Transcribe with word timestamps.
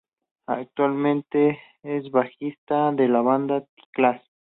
Actualmente 0.47 1.59
es 1.83 2.09
bajista 2.09 2.91
de 2.91 3.07
la 3.07 3.21
banda 3.21 3.61
The 3.61 3.83
Cash. 3.91 4.21